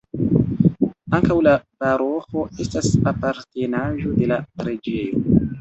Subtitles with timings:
[1.17, 1.53] Ankaŭ la
[1.83, 5.37] paroĥo estas apartenaĵo de la preĝejo.